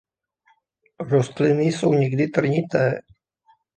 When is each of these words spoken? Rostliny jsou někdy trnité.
Rostliny 1.03 1.63
jsou 1.63 1.93
někdy 1.93 2.27
trnité. 2.27 2.99